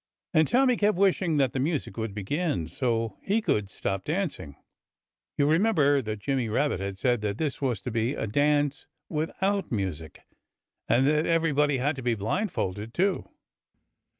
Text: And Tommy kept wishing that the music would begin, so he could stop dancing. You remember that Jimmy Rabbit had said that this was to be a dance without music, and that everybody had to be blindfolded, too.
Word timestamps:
And 0.33 0.47
Tommy 0.47 0.77
kept 0.77 0.97
wishing 0.97 1.37
that 1.37 1.53
the 1.53 1.59
music 1.59 1.95
would 1.95 2.15
begin, 2.15 2.65
so 2.65 3.19
he 3.21 3.39
could 3.39 3.69
stop 3.69 4.03
dancing. 4.03 4.55
You 5.37 5.45
remember 5.45 6.01
that 6.01 6.17
Jimmy 6.17 6.49
Rabbit 6.49 6.79
had 6.79 6.97
said 6.97 7.21
that 7.21 7.37
this 7.37 7.61
was 7.61 7.81
to 7.83 7.91
be 7.91 8.15
a 8.15 8.25
dance 8.25 8.87
without 9.09 9.71
music, 9.71 10.21
and 10.89 11.05
that 11.05 11.27
everybody 11.27 11.77
had 11.77 11.95
to 11.97 12.01
be 12.01 12.15
blindfolded, 12.15 12.95
too. 12.95 13.29